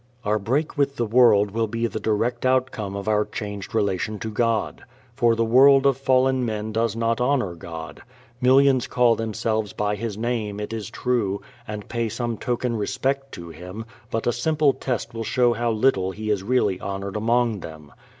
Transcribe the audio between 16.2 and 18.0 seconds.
is really honored among them.